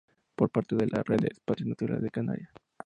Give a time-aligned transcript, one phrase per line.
[0.35, 2.49] Forma parte de la Red de Espacios Naturales de Canarias.